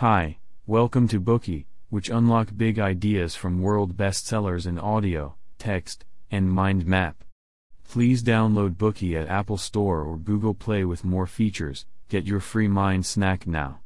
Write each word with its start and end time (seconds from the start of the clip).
Hi, 0.00 0.38
welcome 0.66 1.08
to 1.08 1.20
Bookey, 1.20 1.66
which 1.90 2.08
unlock 2.08 2.56
big 2.56 2.78
ideas 2.78 3.34
from 3.34 3.60
world 3.60 3.98
bestsellers 3.98 4.66
in 4.66 4.78
audio, 4.78 5.34
text, 5.58 6.06
and 6.30 6.50
mind 6.50 6.86
map. 6.86 7.22
Please 7.86 8.22
download 8.22 8.76
Bookey 8.76 9.20
at 9.20 9.28
Apple 9.28 9.58
Store 9.58 10.00
or 10.00 10.16
Google 10.16 10.54
Play 10.54 10.86
with 10.86 11.04
more 11.04 11.26
features. 11.26 11.84
Get 12.08 12.24
your 12.24 12.40
free 12.40 12.66
mind 12.66 13.04
snack 13.04 13.46
now. 13.46 13.80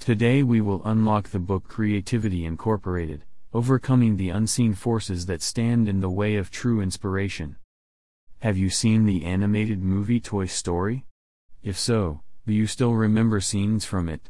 Today 0.00 0.42
we 0.42 0.60
will 0.60 0.82
unlock 0.84 1.28
the 1.28 1.38
book 1.38 1.68
Creativity 1.68 2.44
Incorporated, 2.44 3.22
Overcoming 3.54 4.16
the 4.16 4.30
Unseen 4.30 4.74
Forces 4.74 5.26
That 5.26 5.42
Stand 5.42 5.88
in 5.88 6.00
the 6.00 6.10
Way 6.10 6.34
of 6.34 6.50
True 6.50 6.80
Inspiration. 6.80 7.54
Have 8.40 8.58
you 8.58 8.68
seen 8.68 9.06
the 9.06 9.24
animated 9.24 9.80
movie 9.80 10.18
Toy 10.18 10.46
Story? 10.46 11.06
If 11.62 11.78
so, 11.78 12.22
do 12.48 12.52
you 12.52 12.66
still 12.66 12.94
remember 12.94 13.40
scenes 13.40 13.84
from 13.84 14.08
it? 14.08 14.28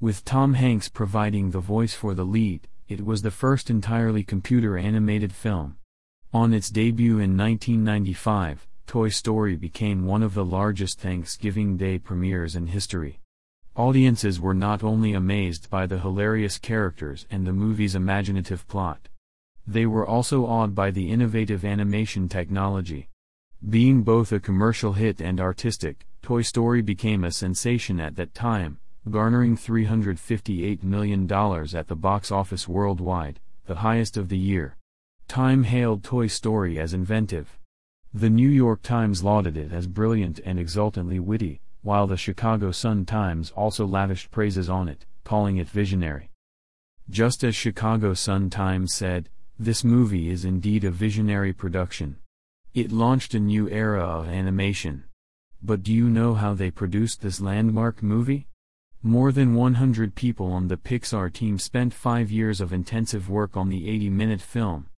With 0.00 0.24
Tom 0.24 0.54
Hanks 0.54 0.88
providing 0.88 1.50
the 1.50 1.58
voice 1.58 1.92
for 1.92 2.14
the 2.14 2.24
lead, 2.24 2.68
it 2.86 3.04
was 3.04 3.22
the 3.22 3.32
first 3.32 3.68
entirely 3.68 4.22
computer 4.22 4.78
animated 4.78 5.32
film. 5.32 5.76
On 6.32 6.54
its 6.54 6.70
debut 6.70 7.18
in 7.18 7.36
1995, 7.36 8.64
Toy 8.86 9.08
Story 9.08 9.56
became 9.56 10.06
one 10.06 10.22
of 10.22 10.34
the 10.34 10.44
largest 10.44 11.00
Thanksgiving 11.00 11.76
Day 11.76 11.98
premieres 11.98 12.54
in 12.54 12.68
history. 12.68 13.18
Audiences 13.74 14.38
were 14.38 14.54
not 14.54 14.84
only 14.84 15.14
amazed 15.14 15.68
by 15.68 15.84
the 15.84 15.98
hilarious 15.98 16.58
characters 16.58 17.26
and 17.28 17.44
the 17.44 17.52
movie's 17.52 17.96
imaginative 17.96 18.68
plot, 18.68 19.08
they 19.66 19.84
were 19.84 20.06
also 20.06 20.46
awed 20.46 20.76
by 20.76 20.92
the 20.92 21.10
innovative 21.10 21.64
animation 21.64 22.28
technology. 22.28 23.08
Being 23.68 24.02
both 24.04 24.30
a 24.30 24.38
commercial 24.38 24.92
hit 24.92 25.20
and 25.20 25.40
artistic, 25.40 26.06
Toy 26.22 26.42
Story 26.42 26.82
became 26.82 27.24
a 27.24 27.32
sensation 27.32 27.98
at 27.98 28.14
that 28.14 28.32
time, 28.32 28.78
garnering 29.08 29.56
$358 29.56 30.82
million 30.82 31.30
at 31.32 31.88
the 31.88 31.96
box 31.96 32.30
office 32.30 32.68
worldwide, 32.68 33.40
the 33.66 33.76
highest 33.76 34.16
of 34.16 34.28
the 34.28 34.38
year. 34.38 34.76
Time 35.26 35.64
hailed 35.64 36.04
Toy 36.04 36.26
Story 36.26 36.78
as 36.78 36.94
inventive. 36.94 37.58
The 38.14 38.30
New 38.30 38.48
York 38.48 38.82
Times 38.82 39.22
lauded 39.22 39.56
it 39.56 39.72
as 39.72 39.86
brilliant 39.86 40.40
and 40.44 40.58
exultantly 40.58 41.18
witty, 41.18 41.60
while 41.82 42.06
the 42.06 42.16
Chicago 42.16 42.72
Sun-Times 42.72 43.50
also 43.52 43.86
lavished 43.86 44.30
praises 44.30 44.70
on 44.70 44.88
it, 44.88 45.04
calling 45.24 45.58
it 45.58 45.68
visionary. 45.68 46.30
Just 47.10 47.44
as 47.44 47.54
Chicago 47.54 48.14
Sun-Times 48.14 48.94
said, 48.94 49.28
this 49.58 49.84
movie 49.84 50.30
is 50.30 50.44
indeed 50.44 50.84
a 50.84 50.90
visionary 50.90 51.52
production. 51.52 52.16
It 52.74 52.92
launched 52.92 53.34
a 53.34 53.40
new 53.40 53.68
era 53.68 54.02
of 54.02 54.28
animation. 54.28 55.04
But 55.62 55.82
do 55.82 55.92
you 55.92 56.08
know 56.08 56.34
how 56.34 56.54
they 56.54 56.70
produced 56.70 57.20
this 57.20 57.40
landmark 57.40 58.02
movie? 58.02 58.46
More 59.08 59.32
than 59.32 59.54
100 59.54 60.14
people 60.14 60.52
on 60.52 60.68
the 60.68 60.76
Pixar 60.76 61.32
team 61.32 61.58
spent 61.58 61.94
five 61.94 62.30
years 62.30 62.60
of 62.60 62.74
intensive 62.74 63.30
work 63.30 63.56
on 63.56 63.70
the 63.70 63.88
80 63.88 64.10
minute 64.10 64.42
film. 64.42 64.90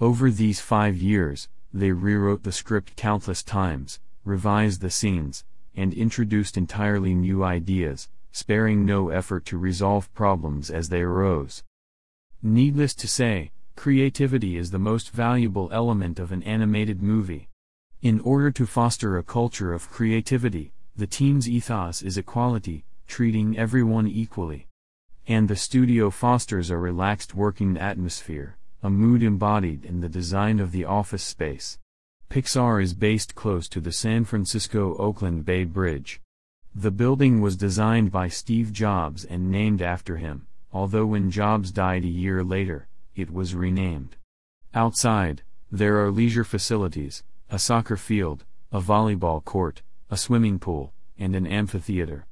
Over 0.00 0.32
these 0.32 0.60
five 0.60 0.96
years, 0.96 1.48
they 1.72 1.92
rewrote 1.92 2.42
the 2.42 2.50
script 2.50 2.96
countless 2.96 3.40
times, 3.40 4.00
revised 4.24 4.80
the 4.80 4.90
scenes, 4.90 5.44
and 5.76 5.94
introduced 5.94 6.56
entirely 6.56 7.14
new 7.14 7.44
ideas, 7.44 8.08
sparing 8.32 8.84
no 8.84 9.10
effort 9.10 9.44
to 9.44 9.58
resolve 9.58 10.12
problems 10.12 10.68
as 10.68 10.88
they 10.88 11.02
arose. 11.02 11.62
Needless 12.42 12.94
to 12.94 13.06
say, 13.06 13.52
creativity 13.76 14.56
is 14.56 14.72
the 14.72 14.80
most 14.80 15.10
valuable 15.10 15.68
element 15.70 16.18
of 16.18 16.32
an 16.32 16.42
animated 16.42 17.00
movie. 17.00 17.48
In 18.02 18.18
order 18.22 18.50
to 18.50 18.66
foster 18.66 19.16
a 19.16 19.22
culture 19.22 19.72
of 19.72 19.88
creativity, 19.88 20.72
the 20.96 21.06
team's 21.06 21.48
ethos 21.48 22.02
is 22.02 22.18
equality, 22.18 22.84
treating 23.12 23.58
everyone 23.58 24.08
equally. 24.08 24.66
And 25.28 25.46
the 25.46 25.54
studio 25.54 26.08
fosters 26.08 26.70
a 26.70 26.78
relaxed 26.78 27.34
working 27.34 27.76
atmosphere, 27.76 28.56
a 28.82 28.88
mood 28.88 29.22
embodied 29.22 29.84
in 29.84 30.00
the 30.00 30.08
design 30.08 30.58
of 30.58 30.72
the 30.72 30.86
office 30.86 31.22
space. 31.22 31.78
Pixar 32.30 32.82
is 32.82 32.94
based 32.94 33.34
close 33.34 33.68
to 33.68 33.82
the 33.82 33.92
San 33.92 34.24
Francisco 34.24 34.96
Oakland 34.96 35.44
Bay 35.44 35.64
Bridge. 35.64 36.22
The 36.74 36.90
building 36.90 37.42
was 37.42 37.54
designed 37.54 38.10
by 38.10 38.28
Steve 38.28 38.72
Jobs 38.72 39.26
and 39.26 39.50
named 39.50 39.82
after 39.82 40.16
him, 40.16 40.46
although 40.72 41.04
when 41.04 41.30
Jobs 41.30 41.70
died 41.70 42.04
a 42.04 42.08
year 42.08 42.42
later, 42.42 42.88
it 43.14 43.30
was 43.30 43.54
renamed. 43.54 44.16
Outside, 44.72 45.42
there 45.70 46.02
are 46.02 46.10
leisure 46.10 46.44
facilities, 46.44 47.24
a 47.50 47.58
soccer 47.58 47.98
field, 47.98 48.46
a 48.72 48.80
volleyball 48.80 49.44
court, 49.44 49.82
a 50.08 50.16
swimming 50.16 50.58
pool, 50.58 50.94
and 51.18 51.36
an 51.36 51.46
amphitheater. 51.46 52.24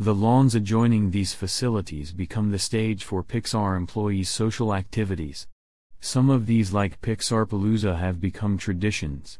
The 0.00 0.14
lawns 0.14 0.54
adjoining 0.54 1.10
these 1.10 1.34
facilities 1.34 2.12
become 2.12 2.52
the 2.52 2.58
stage 2.58 3.04
for 3.04 3.22
Pixar 3.22 3.76
employees' 3.76 4.30
social 4.30 4.74
activities. 4.74 5.46
Some 6.00 6.30
of 6.30 6.46
these, 6.46 6.72
like 6.72 7.02
Pixar 7.02 7.44
Palooza, 7.46 7.98
have 7.98 8.18
become 8.18 8.56
traditions. 8.56 9.38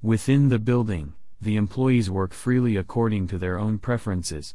Within 0.00 0.48
the 0.48 0.58
building, 0.58 1.12
the 1.42 1.56
employees 1.56 2.10
work 2.10 2.32
freely 2.32 2.74
according 2.74 3.26
to 3.26 3.36
their 3.36 3.58
own 3.58 3.76
preferences. 3.76 4.54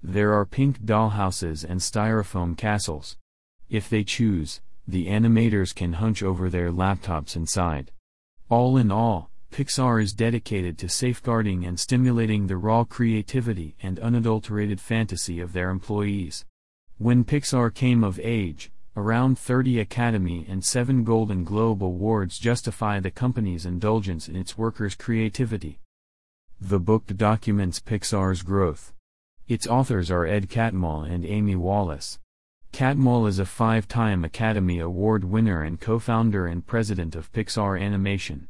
There 0.00 0.34
are 0.34 0.46
pink 0.46 0.82
dollhouses 0.82 1.64
and 1.68 1.80
styrofoam 1.80 2.56
castles. 2.56 3.16
If 3.68 3.90
they 3.90 4.04
choose, 4.04 4.60
the 4.86 5.08
animators 5.08 5.74
can 5.74 5.94
hunch 5.94 6.22
over 6.22 6.48
their 6.48 6.70
laptops 6.70 7.34
inside. 7.34 7.90
All 8.48 8.76
in 8.76 8.92
all, 8.92 9.31
Pixar 9.52 10.02
is 10.02 10.14
dedicated 10.14 10.78
to 10.78 10.88
safeguarding 10.88 11.66
and 11.66 11.78
stimulating 11.78 12.46
the 12.46 12.56
raw 12.56 12.84
creativity 12.84 13.76
and 13.82 13.98
unadulterated 13.98 14.80
fantasy 14.80 15.40
of 15.40 15.52
their 15.52 15.68
employees. 15.68 16.46
When 16.96 17.22
Pixar 17.22 17.74
came 17.74 18.02
of 18.02 18.18
age, 18.18 18.72
around 18.96 19.38
30 19.38 19.78
Academy 19.78 20.46
and 20.48 20.64
7 20.64 21.04
Golden 21.04 21.44
Globe 21.44 21.84
Awards 21.84 22.38
justify 22.38 22.98
the 22.98 23.10
company's 23.10 23.66
indulgence 23.66 24.26
in 24.26 24.36
its 24.36 24.56
workers' 24.56 24.94
creativity. 24.94 25.80
The 26.58 26.80
book 26.80 27.06
documents 27.14 27.78
Pixar's 27.78 28.40
growth. 28.40 28.94
Its 29.48 29.66
authors 29.66 30.10
are 30.10 30.24
Ed 30.24 30.48
Catmull 30.48 31.04
and 31.04 31.26
Amy 31.26 31.56
Wallace. 31.56 32.18
Catmull 32.72 33.28
is 33.28 33.38
a 33.38 33.44
five-time 33.44 34.24
Academy 34.24 34.78
Award 34.78 35.24
winner 35.24 35.62
and 35.62 35.78
co-founder 35.78 36.46
and 36.46 36.66
president 36.66 37.14
of 37.14 37.30
Pixar 37.32 37.78
Animation. 37.78 38.48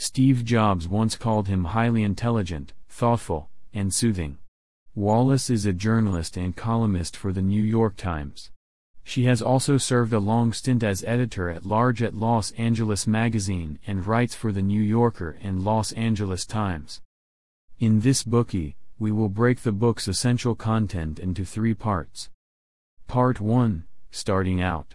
Steve 0.00 0.44
Jobs 0.44 0.86
once 0.86 1.16
called 1.16 1.48
him 1.48 1.64
highly 1.64 2.04
intelligent, 2.04 2.72
thoughtful, 2.88 3.50
and 3.74 3.92
soothing. 3.92 4.38
Wallace 4.94 5.50
is 5.50 5.66
a 5.66 5.72
journalist 5.72 6.36
and 6.36 6.54
columnist 6.54 7.16
for 7.16 7.32
the 7.32 7.42
New 7.42 7.60
York 7.60 7.96
Times. 7.96 8.52
She 9.02 9.24
has 9.24 9.42
also 9.42 9.76
served 9.76 10.12
a 10.12 10.20
long 10.20 10.52
stint 10.52 10.84
as 10.84 11.02
editor-at-large 11.02 12.00
at 12.00 12.14
Los 12.14 12.52
Angeles 12.52 13.08
Magazine 13.08 13.80
and 13.88 14.06
writes 14.06 14.36
for 14.36 14.52
The 14.52 14.62
New 14.62 14.80
Yorker 14.80 15.36
and 15.42 15.64
Los 15.64 15.90
Angeles 15.94 16.46
Times. 16.46 17.02
In 17.80 17.98
this 17.98 18.22
Bookey, 18.22 18.76
we 19.00 19.10
will 19.10 19.28
break 19.28 19.62
the 19.62 19.72
book's 19.72 20.06
essential 20.06 20.54
content 20.54 21.18
into 21.18 21.44
three 21.44 21.74
parts. 21.74 22.30
Part 23.08 23.40
1 23.40 23.82
Starting 24.12 24.62
Out. 24.62 24.94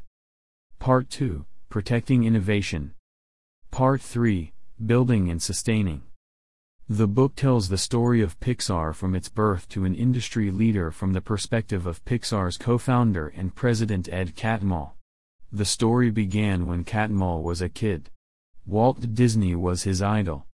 Part 0.79 1.09
2 1.09 1.43
Protecting 1.67 2.23
Innovation. 2.23 2.93
Part 3.69 3.99
3 3.99 4.52
Building 4.85 5.29
and 5.29 5.41
Sustaining. 5.41 6.01
The 6.89 7.07
book 7.07 7.35
tells 7.35 7.69
the 7.69 7.77
story 7.77 8.21
of 8.21 8.39
Pixar 8.41 8.93
from 8.93 9.15
its 9.15 9.29
birth 9.29 9.69
to 9.69 9.85
an 9.85 9.95
industry 9.95 10.51
leader 10.51 10.91
from 10.91 11.13
the 11.13 11.21
perspective 11.21 11.85
of 11.85 12.03
Pixar's 12.03 12.57
co 12.57 12.77
founder 12.77 13.29
and 13.29 13.55
president 13.55 14.09
Ed 14.11 14.35
Catmull. 14.35 14.91
The 15.51 15.63
story 15.63 16.11
began 16.11 16.67
when 16.67 16.83
Catmull 16.83 17.43
was 17.43 17.61
a 17.61 17.69
kid. 17.69 18.09
Walt 18.65 19.13
Disney 19.13 19.55
was 19.55 19.83
his 19.83 20.01
idol. 20.01 20.47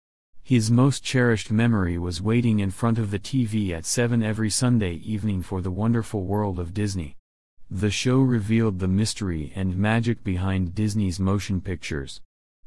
His 0.44 0.70
most 0.70 1.04
cherished 1.04 1.50
memory 1.50 1.98
was 1.98 2.22
waiting 2.22 2.60
in 2.60 2.72
front 2.72 2.98
of 2.98 3.12
the 3.12 3.20
TV 3.20 3.72
at 3.72 3.86
7 3.86 4.22
every 4.24 4.50
Sunday 4.50 4.96
evening 4.96 5.42
for 5.42 5.62
The 5.62 5.72
Wonderful 5.72 6.24
World 6.24 6.60
of 6.60 6.74
Disney. 6.74 7.16
The 7.70 7.92
show 7.92 8.20
revealed 8.20 8.80
the 8.80 8.88
mystery 8.88 9.54
and 9.56 9.78
magic 9.78 10.24
behind 10.24 10.76
Disney's 10.76 11.20
motion 11.20 11.62
pictures. 11.62 12.20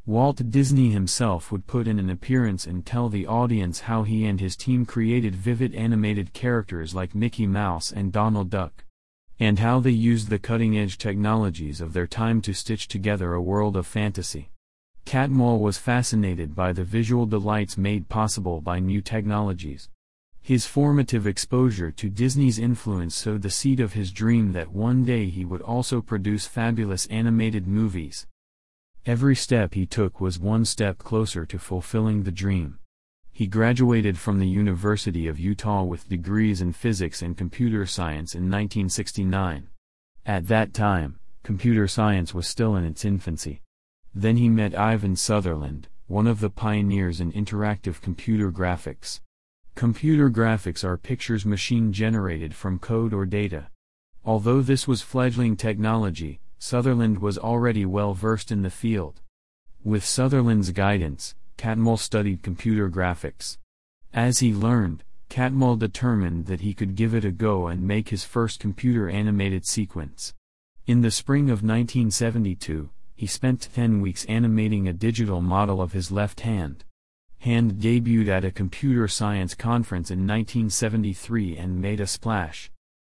Walt 0.07 0.51
Disney 0.51 0.91
himself 0.91 1.53
would 1.53 1.67
put 1.67 1.87
in 1.87 1.99
an 1.99 2.09
appearance 2.09 2.67
and 2.67 2.85
tell 2.85 3.09
the 3.09 3.27
audience 3.27 3.81
how 3.81 4.03
he 4.03 4.25
and 4.25 4.41
his 4.41 4.57
team 4.57 4.87
created 4.87 5.37
vivid 5.37 5.75
animated 5.75 6.33
characters 6.33 6.95
like 6.95 7.15
Mickey 7.15 7.47
Mouse 7.47 7.93
and 7.93 8.11
Donald 8.11 8.49
Duck. 8.49 8.85
And 9.39 9.59
how 9.59 9.79
they 9.79 9.91
used 9.91 10.29
the 10.29 10.39
cutting 10.39 10.77
edge 10.77 10.99
technologies 10.99 11.81
of 11.81 11.93
their 11.93 12.07
time 12.07 12.41
to 12.43 12.55
stitch 12.55 12.89
together 12.89 13.35
a 13.35 13.43
world 13.43 13.77
of 13.77 13.87
fantasy. 13.87 14.51
Catmull 15.05 15.61
was 15.61 15.79
fascinated 15.79 16.55
by 16.55 16.73
the 16.73 16.85
visual 16.85 17.27
delights 17.27 17.77
made 17.77 18.09
possible 18.09 18.61
by 18.61 18.81
new 18.81 19.01
technologies. 19.01 19.89
His 20.41 20.67
formative 20.67 21.27
exposure 21.27 21.91
to 21.91 22.09
Disney's 22.09 22.59
influence 22.59 23.15
sowed 23.15 23.43
the 23.43 23.51
seed 23.51 23.81
of 23.81 23.93
his 23.93 24.13
dream 24.13 24.53
that 24.53 24.73
one 24.73 25.05
day 25.05 25.29
he 25.29 25.45
would 25.45 25.63
also 25.63 26.01
produce 26.01 26.47
fabulous 26.47 27.07
animated 27.07 27.67
movies. 27.67 28.27
Every 29.07 29.35
step 29.35 29.73
he 29.73 29.87
took 29.87 30.21
was 30.21 30.39
one 30.39 30.67
step 30.67 30.99
closer 30.99 31.47
to 31.47 31.59
fulfilling 31.59 32.25
the 32.25 32.31
dream. 32.31 32.79
He 33.33 33.47
graduated 33.47 34.19
from 34.19 34.39
the 34.39 34.47
University 34.47 35.27
of 35.27 35.41
Utah 35.41 35.85
with 35.85 36.09
degrees 36.11 36.61
in 36.61 36.75
physics 36.75 37.23
and 37.23 37.35
computer 37.35 37.87
science 37.87 38.35
in 38.35 38.43
1969. 38.43 39.69
At 40.27 40.49
that 40.49 40.75
time, 40.75 41.19
computer 41.43 41.89
science 41.89 42.35
was 42.35 42.47
still 42.47 42.77
in 42.77 42.85
its 42.85 43.07
infancy. 43.07 43.63
Then 44.15 44.37
he 44.37 44.51
met 44.51 44.79
Ivan 44.79 45.17
Sutherland, 45.17 45.89
one 46.07 46.27
of 46.27 46.41
the 46.41 46.51
pioneers 46.51 47.23
in 47.23 47.33
interactive 47.33 48.03
computer 48.03 48.53
graphics. 48.53 49.21
Computer 49.75 50.29
graphics 50.29 50.85
are 50.85 50.99
pictures 50.99 51.47
machine 51.47 51.91
generated 51.91 52.55
from 52.55 52.79
code 52.79 53.15
or 53.15 53.25
data. 53.25 53.69
Although 54.27 54.61
this 54.61 54.87
was 54.87 55.01
fledgling 55.01 55.57
technology, 55.57 56.41
Sutherland 56.63 57.21
was 57.21 57.39
already 57.39 57.87
well 57.87 58.13
versed 58.13 58.53
in 58.53 58.61
the 58.61 58.69
field. 58.69 59.23
With 59.83 60.05
Sutherland's 60.05 60.73
guidance, 60.73 61.35
Catmull 61.57 61.99
studied 61.99 62.43
computer 62.43 62.91
graphics. 62.91 63.57
As 64.13 64.41
he 64.41 64.53
learned, 64.53 65.03
Catmull 65.31 65.79
determined 65.79 66.45
that 66.47 66.61
he 66.61 66.75
could 66.75 66.97
give 66.97 67.15
it 67.15 67.25
a 67.25 67.31
go 67.31 67.69
and 67.69 67.89
make 67.89 68.11
his 68.11 68.25
first 68.25 68.61
computer 68.61 69.09
animated 69.09 69.65
sequence. 69.65 70.35
In 70.87 71.01
the 71.01 71.11
spring 71.11 71.45
of 71.45 71.63
1972, 71.63 72.91
he 73.17 73.27
spent 73.27 73.71
10 73.75 74.03
weeks 74.03 74.27
animating 74.27 74.87
a 74.87 74.93
digital 74.93 75.41
model 75.41 75.81
of 75.81 75.93
his 75.93 76.13
left 76.13 76.41
hand. 76.41 76.85
Hand 77.39 77.77
debuted 77.81 78.29
at 78.29 78.45
a 78.45 78.51
computer 78.51 79.09
science 79.09 79.55
conference 79.55 80.11
in 80.11 80.27
1973 80.27 81.57
and 81.57 81.81
made 81.81 82.01
a 82.01 82.07
splash. 82.07 82.71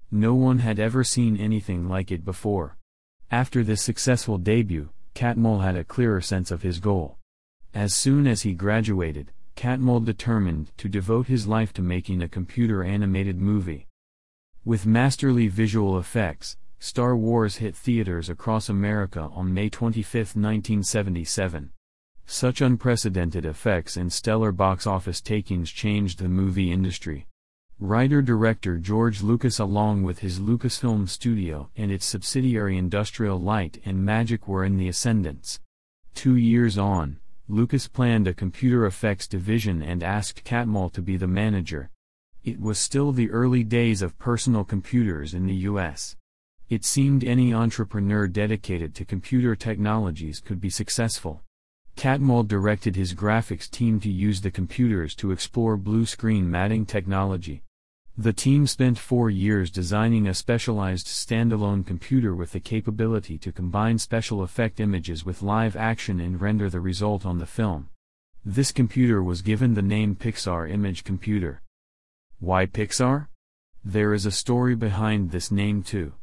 No 0.09 0.33
one 0.33 0.59
had 0.59 0.79
ever 0.79 1.03
seen 1.03 1.37
anything 1.37 1.87
like 1.87 2.11
it 2.11 2.25
before. 2.25 2.77
After 3.31 3.63
this 3.63 3.81
successful 3.81 4.37
debut, 4.37 4.89
Catmull 5.15 5.63
had 5.63 5.75
a 5.75 5.83
clearer 5.83 6.21
sense 6.21 6.51
of 6.51 6.61
his 6.61 6.79
goal. 6.79 7.17
As 7.73 7.93
soon 7.93 8.27
as 8.27 8.43
he 8.43 8.53
graduated, 8.53 9.31
Catmull 9.55 10.05
determined 10.05 10.71
to 10.77 10.87
devote 10.87 11.27
his 11.27 11.47
life 11.47 11.73
to 11.73 11.81
making 11.81 12.21
a 12.21 12.29
computer 12.29 12.83
animated 12.83 13.39
movie. 13.39 13.87
With 14.63 14.85
masterly 14.85 15.47
visual 15.47 15.97
effects, 15.97 16.57
Star 16.79 17.15
Wars 17.15 17.57
hit 17.57 17.75
theaters 17.75 18.29
across 18.29 18.69
America 18.69 19.29
on 19.33 19.53
May 19.53 19.69
25, 19.69 20.13
1977. 20.35 21.71
Such 22.25 22.61
unprecedented 22.61 23.45
effects 23.45 23.97
and 23.97 24.11
stellar 24.11 24.51
box 24.51 24.85
office 24.85 25.21
takings 25.21 25.71
changed 25.71 26.19
the 26.19 26.29
movie 26.29 26.71
industry. 26.71 27.27
Writer-director 27.81 28.77
George 28.77 29.21
Lucas 29.21 29.59
along 29.59 30.03
with 30.03 30.19
his 30.19 30.39
Lucasfilm 30.39 31.09
studio 31.09 31.69
and 31.75 31.91
its 31.91 32.05
subsidiary 32.05 32.77
Industrial 32.77 33.37
Light 33.37 33.81
and 33.83 34.01
Magic 34.01 34.47
were 34.47 34.63
in 34.63 34.77
the 34.77 34.87
ascendance. 34.87 35.59
Two 36.13 36.37
years 36.37 36.77
on, 36.77 37.19
Lucas 37.49 37.89
planned 37.89 38.29
a 38.29 38.33
computer 38.33 38.85
effects 38.85 39.27
division 39.27 39.81
and 39.81 40.03
asked 40.03 40.45
Catmull 40.45 40.93
to 40.93 41.01
be 41.01 41.17
the 41.17 41.27
manager. 41.27 41.89
It 42.45 42.61
was 42.61 42.79
still 42.79 43.11
the 43.11 43.29
early 43.29 43.65
days 43.65 44.01
of 44.01 44.17
personal 44.17 44.63
computers 44.63 45.33
in 45.33 45.45
the 45.45 45.55
US. 45.67 46.15
It 46.69 46.85
seemed 46.85 47.25
any 47.25 47.53
entrepreneur 47.53 48.29
dedicated 48.29 48.95
to 48.95 49.03
computer 49.03 49.53
technologies 49.53 50.39
could 50.39 50.61
be 50.61 50.69
successful. 50.69 51.43
Catmull 51.97 52.47
directed 52.47 52.95
his 52.95 53.13
graphics 53.13 53.69
team 53.69 53.99
to 53.99 54.09
use 54.09 54.39
the 54.39 54.51
computers 54.51 55.13
to 55.15 55.31
explore 55.31 55.75
blue 55.75 56.05
screen 56.05 56.49
matting 56.49 56.85
technology. 56.85 57.63
The 58.17 58.31
team 58.31 58.65
spent 58.65 58.97
four 58.97 59.29
years 59.29 59.69
designing 59.69 60.25
a 60.25 60.33
specialized 60.33 61.07
standalone 61.07 61.85
computer 61.85 62.33
with 62.33 62.53
the 62.53 62.61
capability 62.61 63.37
to 63.39 63.51
combine 63.51 63.97
special 63.97 64.41
effect 64.41 64.79
images 64.79 65.25
with 65.25 65.41
live 65.41 65.75
action 65.75 66.21
and 66.21 66.39
render 66.39 66.69
the 66.69 66.79
result 66.79 67.25
on 67.25 67.39
the 67.39 67.45
film. 67.45 67.89
This 68.45 68.71
computer 68.71 69.21
was 69.21 69.41
given 69.41 69.73
the 69.73 69.81
name 69.81 70.15
Pixar 70.15 70.71
Image 70.71 71.03
Computer. 71.03 71.61
Why 72.39 72.65
Pixar? 72.67 73.27
There 73.83 74.13
is 74.13 74.25
a 74.25 74.31
story 74.31 74.75
behind 74.75 75.31
this 75.31 75.51
name 75.51 75.83
too. 75.83 76.13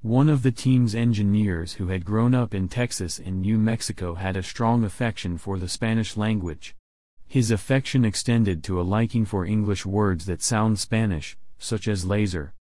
One 0.00 0.30
of 0.30 0.42
the 0.42 0.52
team's 0.52 0.94
engineers 0.94 1.74
who 1.74 1.88
had 1.88 2.06
grown 2.06 2.34
up 2.34 2.54
in 2.54 2.68
Texas 2.68 3.18
and 3.18 3.42
New 3.42 3.58
Mexico 3.58 4.14
had 4.14 4.38
a 4.38 4.42
strong 4.42 4.82
affection 4.82 5.36
for 5.36 5.58
the 5.58 5.68
Spanish 5.68 6.16
language. 6.16 6.74
His 7.26 7.50
affection 7.50 8.04
extended 8.04 8.62
to 8.64 8.80
a 8.80 8.82
liking 8.82 9.24
for 9.24 9.44
English 9.44 9.84
words 9.84 10.26
that 10.26 10.42
sound 10.42 10.78
Spanish, 10.78 11.36
such 11.58 11.88
as 11.88 12.04
laser. 12.04 12.54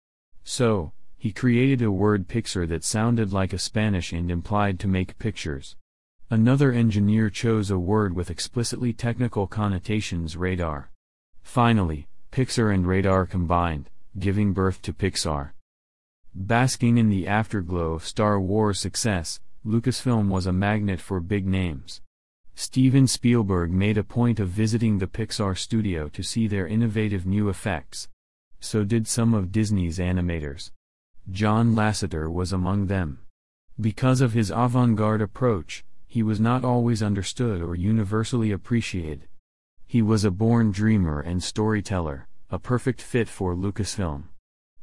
So, 0.45 0.93
he 1.19 1.33
created 1.33 1.83
a 1.83 1.91
word 1.91 2.29
Pixer 2.29 2.67
that 2.67 2.85
sounded 2.85 3.33
like 3.33 3.53
a 3.53 3.59
Spanish 3.59 4.13
and 4.13 4.31
implied 4.31 4.81
to 4.81 4.89
make 4.89 5.19
pictures. 5.19 5.77
Another 6.31 6.73
engineer 6.73 7.29
chose 7.29 7.71
a 7.71 7.79
word 7.79 8.15
with 8.15 8.31
explicitly 8.31 8.93
technical 8.93 9.47
connotations 9.47 10.37
radar. 10.37 10.91
Finally, 11.43 12.07
Pixer 12.31 12.71
and 12.71 12.87
radar 12.87 13.27
combined, 13.27 13.91
giving 14.19 14.53
birth 14.53 14.81
to 14.83 14.93
Pixar. 14.93 15.51
Basking 16.33 16.99
in 16.99 17.11
the 17.11 17.27
afterglow 17.27 17.93
of 17.93 18.07
Star 18.07 18.41
Wars 18.41 18.79
success, 18.79 19.41
Lucasfilm 19.67 20.29
was 20.29 20.47
a 20.47 20.53
magnet 20.53 21.01
for 21.01 21.19
big 21.21 21.47
names. 21.47 22.01
Steven 22.55 23.07
Spielberg 23.07 23.71
made 23.71 23.99
a 23.99 24.05
point 24.05 24.39
of 24.39 24.49
visiting 24.49 24.99
the 24.99 25.07
Pixar 25.07 25.57
studio 25.57 26.09
to 26.09 26.23
see 26.23 26.47
their 26.47 26.67
innovative 26.67 27.27
new 27.27 27.49
effects. 27.49 28.09
So 28.61 28.85
did 28.85 29.09
some 29.09 29.33
of 29.35 29.53
Disney's 29.53 29.99
animators. 29.99 30.71
John 31.31 31.75
Lasseter 31.75 32.31
was 32.31 32.53
among 32.53 32.87
them. 32.87 33.21
Because 33.81 34.21
of 34.21 34.33
his 34.33 34.51
avant-garde 34.51 35.23
approach, 35.23 35.85
he 36.07 36.23
was 36.23 36.41
not 36.41 36.65
always 36.65 37.03
understood 37.03 37.63
or 37.63 37.75
universally 37.75 38.51
appreciated. 38.51 39.29
He 39.87 40.03
was 40.03 40.25
a 40.25 40.31
born 40.31 40.71
dreamer 40.71 41.21
and 41.21 41.43
storyteller, 41.43 42.27
a 42.51 42.59
perfect 42.59 43.01
fit 43.01 43.29
for 43.29 43.55
Lucasfilm. 43.55 44.25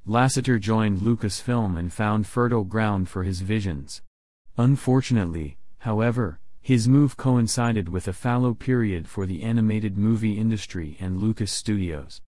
Lasseter 0.07 0.59
joined 0.59 0.99
Lucasfilm 0.99 1.77
and 1.77 1.91
found 1.91 2.25
fertile 2.25 2.63
ground 2.63 3.09
for 3.09 3.23
his 3.23 3.41
visions. 3.41 4.01
Unfortunately, 4.57 5.57
however, 5.79 6.39
his 6.67 6.85
move 6.85 7.15
coincided 7.15 7.87
with 7.87 8.09
a 8.09 8.11
fallow 8.11 8.53
period 8.53 9.07
for 9.07 9.25
the 9.25 9.41
animated 9.41 9.97
movie 9.97 10.37
industry 10.37 10.97
and 10.99 11.21
Lucas 11.21 11.49
Studios. 11.49 12.19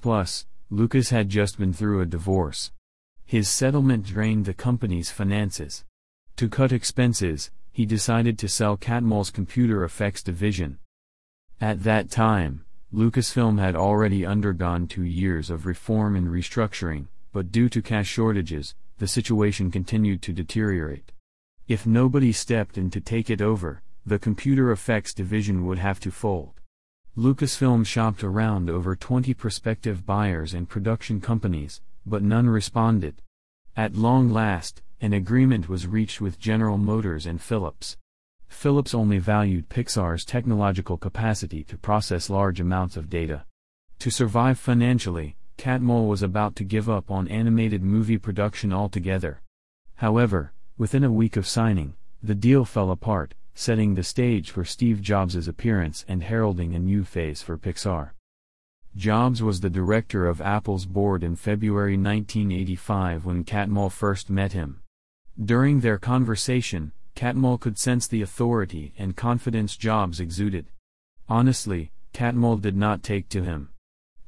Plus, 0.00 0.46
Lucas 0.68 1.10
had 1.10 1.28
just 1.28 1.60
been 1.60 1.72
through 1.72 2.00
a 2.00 2.04
divorce. 2.04 2.72
His 3.24 3.48
settlement 3.48 4.04
drained 4.04 4.46
the 4.46 4.52
company's 4.52 5.12
finances. 5.12 5.84
To 6.38 6.48
cut 6.48 6.72
expenses, 6.72 7.52
he 7.70 7.86
decided 7.86 8.36
to 8.40 8.48
sell 8.48 8.76
Catmull's 8.76 9.30
computer 9.30 9.84
effects 9.84 10.24
division. 10.24 10.80
At 11.60 11.84
that 11.84 12.10
time, 12.10 12.64
Lucasfilm 12.92 13.60
had 13.60 13.76
already 13.76 14.26
undergone 14.26 14.88
two 14.88 15.04
years 15.04 15.50
of 15.50 15.66
reform 15.66 16.16
and 16.16 16.26
restructuring, 16.26 17.06
but 17.32 17.52
due 17.52 17.68
to 17.68 17.80
cash 17.80 18.08
shortages, 18.08 18.74
the 18.98 19.06
situation 19.06 19.70
continued 19.70 20.20
to 20.22 20.32
deteriorate. 20.32 21.12
If 21.68 21.86
nobody 21.86 22.32
stepped 22.32 22.78
in 22.78 22.88
to 22.92 23.00
take 23.00 23.28
it 23.28 23.42
over, 23.42 23.82
the 24.06 24.18
computer 24.18 24.72
effects 24.72 25.12
division 25.12 25.66
would 25.66 25.78
have 25.78 26.00
to 26.00 26.10
fold. 26.10 26.62
Lucasfilm 27.14 27.84
shopped 27.84 28.24
around 28.24 28.70
over 28.70 28.96
20 28.96 29.34
prospective 29.34 30.06
buyers 30.06 30.54
and 30.54 30.66
production 30.66 31.20
companies, 31.20 31.82
but 32.06 32.22
none 32.22 32.48
responded. 32.48 33.20
At 33.76 33.96
long 33.96 34.30
last, 34.30 34.80
an 35.02 35.12
agreement 35.12 35.68
was 35.68 35.86
reached 35.86 36.22
with 36.22 36.38
General 36.38 36.78
Motors 36.78 37.26
and 37.26 37.38
Philips. 37.38 37.98
Philips 38.48 38.94
only 38.94 39.18
valued 39.18 39.68
Pixar's 39.68 40.24
technological 40.24 40.96
capacity 40.96 41.64
to 41.64 41.76
process 41.76 42.30
large 42.30 42.60
amounts 42.60 42.96
of 42.96 43.10
data. 43.10 43.44
To 43.98 44.10
survive 44.10 44.58
financially, 44.58 45.36
Catmull 45.58 46.08
was 46.08 46.22
about 46.22 46.56
to 46.56 46.64
give 46.64 46.88
up 46.88 47.10
on 47.10 47.28
animated 47.28 47.82
movie 47.82 48.16
production 48.16 48.72
altogether. 48.72 49.42
However, 49.96 50.54
Within 50.78 51.02
a 51.02 51.10
week 51.10 51.36
of 51.36 51.44
signing, 51.44 51.94
the 52.22 52.36
deal 52.36 52.64
fell 52.64 52.92
apart, 52.92 53.34
setting 53.52 53.94
the 53.94 54.04
stage 54.04 54.52
for 54.52 54.64
Steve 54.64 55.02
Jobs' 55.02 55.48
appearance 55.48 56.04
and 56.06 56.22
heralding 56.22 56.72
a 56.72 56.78
new 56.78 57.02
phase 57.02 57.42
for 57.42 57.58
Pixar. 57.58 58.10
Jobs 58.94 59.42
was 59.42 59.60
the 59.60 59.70
director 59.70 60.28
of 60.28 60.40
Apple's 60.40 60.86
board 60.86 61.24
in 61.24 61.34
February 61.34 61.96
1985 61.96 63.24
when 63.24 63.42
Catmull 63.42 63.90
first 63.90 64.30
met 64.30 64.52
him. 64.52 64.80
During 65.36 65.80
their 65.80 65.98
conversation, 65.98 66.92
Catmull 67.16 67.58
could 67.58 67.76
sense 67.76 68.06
the 68.06 68.22
authority 68.22 68.94
and 68.96 69.16
confidence 69.16 69.76
Jobs 69.76 70.20
exuded. 70.20 70.70
Honestly, 71.28 71.90
Catmull 72.14 72.60
did 72.60 72.76
not 72.76 73.02
take 73.02 73.28
to 73.30 73.42
him. 73.42 73.70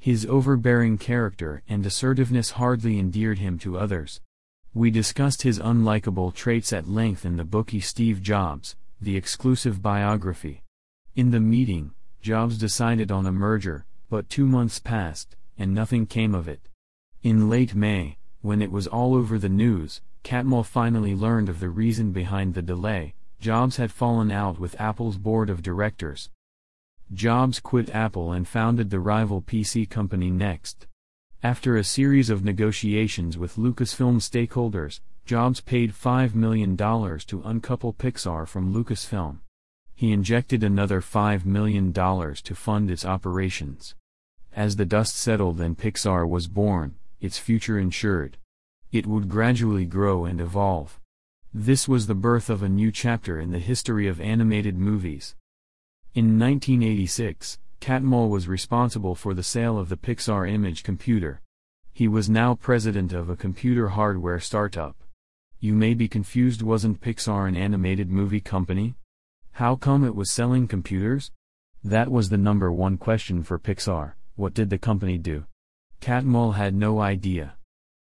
His 0.00 0.26
overbearing 0.26 0.98
character 0.98 1.62
and 1.68 1.86
assertiveness 1.86 2.50
hardly 2.52 2.98
endeared 2.98 3.38
him 3.38 3.56
to 3.60 3.78
others. 3.78 4.20
We 4.72 4.92
discussed 4.92 5.42
his 5.42 5.58
unlikable 5.58 6.32
traits 6.32 6.72
at 6.72 6.88
length 6.88 7.24
in 7.24 7.36
the 7.36 7.44
Bookey 7.44 7.82
Steve 7.82 8.22
Jobs, 8.22 8.76
the 9.00 9.16
exclusive 9.16 9.82
biography. 9.82 10.62
In 11.16 11.32
the 11.32 11.40
meeting, 11.40 11.90
Jobs 12.22 12.56
decided 12.56 13.10
on 13.10 13.26
a 13.26 13.32
merger, 13.32 13.84
but 14.08 14.28
two 14.28 14.46
months 14.46 14.78
passed, 14.78 15.34
and 15.58 15.74
nothing 15.74 16.06
came 16.06 16.36
of 16.36 16.46
it. 16.46 16.68
In 17.24 17.50
late 17.50 17.74
May, 17.74 18.16
when 18.42 18.62
it 18.62 18.70
was 18.70 18.86
all 18.86 19.16
over 19.16 19.38
the 19.38 19.48
news, 19.48 20.02
Catmull 20.22 20.64
finally 20.64 21.16
learned 21.16 21.48
of 21.48 21.58
the 21.58 21.68
reason 21.68 22.12
behind 22.12 22.54
the 22.54 22.62
delay. 22.62 23.14
Jobs 23.40 23.76
had 23.76 23.90
fallen 23.90 24.30
out 24.30 24.60
with 24.60 24.80
Apple's 24.80 25.18
board 25.18 25.50
of 25.50 25.62
directors. 25.62 26.30
Jobs 27.12 27.58
quit 27.58 27.92
Apple 27.92 28.30
and 28.30 28.46
founded 28.46 28.90
the 28.90 29.00
rival 29.00 29.42
PC 29.42 29.90
company 29.90 30.30
NeXT. 30.30 30.86
After 31.42 31.74
a 31.78 31.84
series 31.84 32.28
of 32.28 32.44
negotiations 32.44 33.38
with 33.38 33.56
Lucasfilm 33.56 34.20
stakeholders, 34.20 35.00
Jobs 35.24 35.62
paid 35.62 35.94
$5 35.94 36.34
million 36.34 36.76
to 36.76 37.42
uncouple 37.42 37.94
Pixar 37.94 38.46
from 38.46 38.74
Lucasfilm. 38.74 39.38
He 39.94 40.12
injected 40.12 40.62
another 40.62 41.00
$5 41.00 41.46
million 41.46 41.94
to 41.94 42.54
fund 42.54 42.90
its 42.90 43.06
operations. 43.06 43.94
As 44.52 44.76
the 44.76 44.84
dust 44.84 45.16
settled 45.16 45.62
and 45.62 45.78
Pixar 45.78 46.28
was 46.28 46.46
born, 46.46 46.96
its 47.22 47.38
future 47.38 47.78
ensured. 47.78 48.36
It 48.92 49.06
would 49.06 49.30
gradually 49.30 49.86
grow 49.86 50.26
and 50.26 50.42
evolve. 50.42 51.00
This 51.54 51.88
was 51.88 52.06
the 52.06 52.14
birth 52.14 52.50
of 52.50 52.62
a 52.62 52.68
new 52.68 52.92
chapter 52.92 53.40
in 53.40 53.50
the 53.50 53.60
history 53.60 54.06
of 54.06 54.20
animated 54.20 54.76
movies. 54.76 55.34
In 56.12 56.38
1986, 56.38 57.58
Catmull 57.80 58.28
was 58.28 58.46
responsible 58.46 59.14
for 59.14 59.32
the 59.32 59.42
sale 59.42 59.78
of 59.78 59.88
the 59.88 59.96
Pixar 59.96 60.46
Image 60.46 60.82
computer. 60.82 61.40
He 61.92 62.08
was 62.08 62.28
now 62.28 62.54
president 62.54 63.14
of 63.14 63.30
a 63.30 63.36
computer 63.36 63.88
hardware 63.88 64.38
startup. 64.38 64.96
You 65.60 65.72
may 65.72 65.94
be 65.94 66.06
confused 66.06 66.60
wasn't 66.60 67.00
Pixar 67.00 67.48
an 67.48 67.56
animated 67.56 68.10
movie 68.10 68.40
company? 68.40 68.96
How 69.52 69.76
come 69.76 70.04
it 70.04 70.14
was 70.14 70.30
selling 70.30 70.68
computers? 70.68 71.32
That 71.82 72.10
was 72.10 72.28
the 72.28 72.36
number 72.36 72.70
one 72.70 72.98
question 72.98 73.42
for 73.42 73.58
Pixar, 73.58 74.12
what 74.36 74.52
did 74.52 74.68
the 74.68 74.78
company 74.78 75.16
do? 75.16 75.44
Catmull 76.02 76.56
had 76.56 76.74
no 76.74 77.00
idea. 77.00 77.54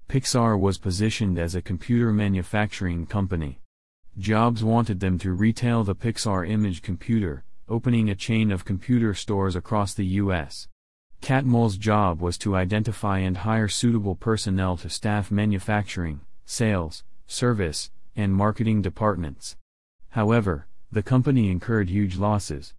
Pixar 0.09 0.59
was 0.59 0.79
positioned 0.79 1.37
as 1.37 1.53
a 1.53 1.61
computer 1.61 2.11
manufacturing 2.11 3.05
company. 3.05 3.59
Jobs 4.17 4.63
wanted 4.63 4.99
them 4.99 5.19
to 5.19 5.33
retail 5.33 5.83
the 5.83 5.95
Pixar 5.95 6.49
Image 6.49 6.81
computer, 6.81 7.43
opening 7.69 8.09
a 8.09 8.15
chain 8.15 8.51
of 8.51 8.65
computer 8.65 9.13
stores 9.13 9.55
across 9.55 9.93
the 9.93 10.05
U.S. 10.21 10.67
Catmull's 11.21 11.77
job 11.77 12.21
was 12.21 12.37
to 12.39 12.55
identify 12.55 13.19
and 13.19 13.37
hire 13.37 13.67
suitable 13.67 14.15
personnel 14.15 14.77
to 14.77 14.89
staff 14.89 15.31
manufacturing, 15.31 16.21
sales, 16.45 17.03
service, 17.25 17.91
and 18.15 18.33
marketing 18.33 18.81
departments. 18.81 19.57
However, 20.09 20.67
the 20.91 21.03
company 21.03 21.49
incurred 21.49 21.89
huge 21.89 22.17
losses. 22.17 22.73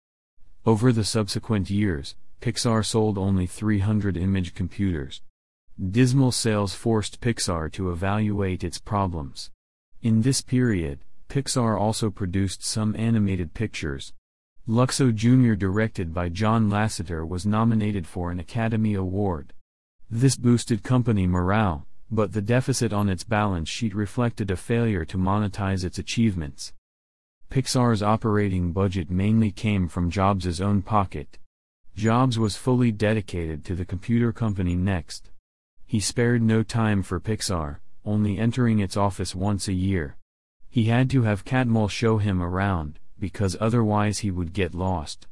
Over 0.64 0.92
the 0.92 1.04
subsequent 1.04 1.68
years, 1.68 2.14
Pixar 2.40 2.84
sold 2.84 3.18
only 3.18 3.46
300 3.46 4.16
image 4.16 4.54
computers. 4.54 5.22
Dismal 5.78 6.32
sales 6.32 6.74
forced 6.74 7.20
Pixar 7.20 7.70
to 7.72 7.90
evaluate 7.90 8.64
its 8.64 8.78
problems. 8.78 9.50
In 10.02 10.22
this 10.22 10.40
period, 10.40 11.00
Pixar 11.28 11.78
also 11.78 12.10
produced 12.10 12.64
some 12.64 12.96
animated 12.96 13.52
pictures. 13.52 14.12
Luxo 14.68 15.14
Jr., 15.14 15.54
directed 15.54 16.12
by 16.12 16.28
John 16.28 16.68
Lasseter, 16.68 17.26
was 17.26 17.46
nominated 17.46 18.06
for 18.06 18.30
an 18.30 18.38
Academy 18.38 18.92
Award. 18.92 19.54
This 20.10 20.36
boosted 20.36 20.82
company 20.82 21.26
morale, 21.26 21.86
but 22.10 22.34
the 22.34 22.42
deficit 22.42 22.92
on 22.92 23.08
its 23.08 23.24
balance 23.24 23.70
sheet 23.70 23.94
reflected 23.94 24.50
a 24.50 24.56
failure 24.56 25.06
to 25.06 25.16
monetize 25.16 25.84
its 25.84 25.98
achievements. 25.98 26.74
Pixar's 27.50 28.02
operating 28.02 28.72
budget 28.72 29.10
mainly 29.10 29.50
came 29.50 29.88
from 29.88 30.10
Jobs' 30.10 30.60
own 30.60 30.82
pocket. 30.82 31.38
Jobs 31.96 32.38
was 32.38 32.58
fully 32.58 32.92
dedicated 32.92 33.64
to 33.64 33.74
the 33.74 33.86
computer 33.86 34.34
company 34.34 34.76
NeXT. 34.76 35.30
He 35.86 35.98
spared 35.98 36.42
no 36.42 36.62
time 36.62 37.02
for 37.02 37.18
Pixar, 37.18 37.78
only 38.04 38.36
entering 38.36 38.80
its 38.80 38.98
office 38.98 39.34
once 39.34 39.66
a 39.66 39.72
year. 39.72 40.18
He 40.68 40.84
had 40.84 41.08
to 41.08 41.22
have 41.22 41.46
Catmull 41.46 41.88
show 41.88 42.18
him 42.18 42.42
around, 42.42 42.98
because 43.18 43.56
otherwise 43.60 44.18
he 44.18 44.30
would 44.30 44.52
get 44.52 44.74
lost. 44.74 45.26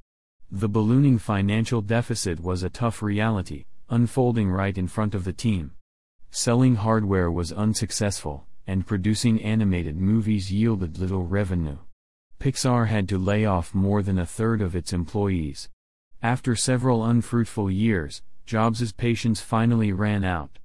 The 0.51 0.69
ballooning 0.69 1.19
financial 1.19 1.83
deficit 1.83 2.41
was 2.41 2.63
a 2.63 2.71
tough 2.71 3.03
reality, 3.03 3.65
unfolding 3.89 4.51
right 4.51 4.77
in 4.77 4.89
front 4.89 5.15
of 5.15 5.25
the 5.25 5.33
team. 5.33 5.73
Selling 6.31 6.77
hardware 6.77 7.31
was 7.31 7.53
unsuccessful, 7.53 8.47
and 8.67 8.87
producing 8.87 9.43
animated 9.43 9.97
movies 9.97 10.53
yielded 10.53 10.99
little 10.99 11.25
revenue. 11.25 11.79
Pixar 12.39 12.89
had 12.89 13.09
to 13.09 13.19
lay 13.19 13.45
off 13.45 13.75
more 13.75 14.03
than 14.03 14.19
a 14.19 14.27
third 14.27 14.61
of 14.61 14.77
its 14.77 14.93
employees. 14.93 15.69
After 16.23 16.55
several 16.55 17.05
unfruitful 17.05 17.71
years, 17.71 18.23
Jobs' 18.45 18.93
patience 18.93 19.41
finally 19.41 19.93
ran 19.93 20.23
out. 20.23 20.59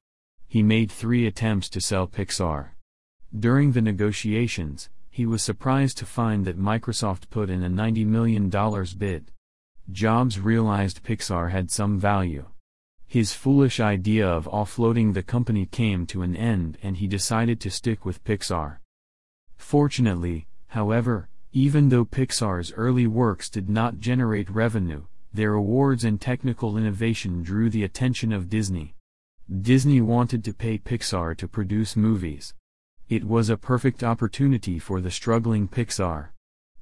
He 0.47 0.61
made 0.61 0.91
three 0.91 1.25
attempts 1.25 1.69
to 1.69 1.81
sell 1.81 2.07
Pixar. 2.07 2.71
During 3.37 3.71
the 3.71 3.81
negotiations, 3.81 4.89
he 5.11 5.25
was 5.25 5.43
surprised 5.43 5.97
to 5.97 6.05
find 6.05 6.45
that 6.45 6.57
Microsoft 6.57 7.29
put 7.29 7.49
in 7.49 7.63
a 7.63 7.69
$90 7.69 8.05
million 8.05 8.49
bid. 8.97 9.29
Jobs 9.91 10.39
realized 10.39 11.03
Pixar 11.03 11.51
had 11.51 11.69
some 11.69 11.99
value. 11.99 12.45
His 13.05 13.33
foolish 13.33 13.81
idea 13.81 14.25
of 14.25 14.45
offloading 14.45 15.13
the 15.13 15.21
company 15.21 15.65
came 15.65 16.05
to 16.07 16.21
an 16.21 16.33
end 16.33 16.77
and 16.81 16.95
he 16.95 17.07
decided 17.07 17.59
to 17.59 17.69
stick 17.69 18.05
with 18.05 18.23
Pixar. 18.23 18.77
Fortunately, 19.57 20.47
however, 20.67 21.27
even 21.51 21.89
though 21.89 22.05
Pixar's 22.05 22.71
early 22.71 23.05
works 23.05 23.49
did 23.49 23.69
not 23.69 23.99
generate 23.99 24.49
revenue, 24.49 25.03
their 25.33 25.53
awards 25.53 26.05
and 26.05 26.21
technical 26.21 26.77
innovation 26.77 27.43
drew 27.43 27.69
the 27.69 27.83
attention 27.83 28.31
of 28.31 28.49
Disney. 28.49 28.95
Disney 29.61 29.99
wanted 29.99 30.45
to 30.45 30.53
pay 30.53 30.77
Pixar 30.77 31.35
to 31.35 31.49
produce 31.49 31.97
movies. 31.97 32.53
It 33.11 33.25
was 33.25 33.49
a 33.49 33.57
perfect 33.57 34.05
opportunity 34.05 34.79
for 34.79 35.01
the 35.01 35.11
struggling 35.11 35.67
Pixar. 35.67 36.29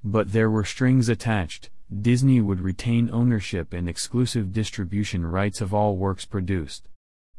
But 0.04 0.32
there 0.32 0.52
were 0.52 0.64
strings 0.64 1.10
attached, 1.10 1.72
Disney 1.92 2.40
would 2.40 2.62
retain 2.62 3.10
ownership 3.12 3.74
and 3.74 3.90
exclusive 3.90 4.54
distribution 4.54 5.26
rights 5.26 5.60
of 5.60 5.74
all 5.74 5.98
works 5.98 6.26
produced. 6.26 6.88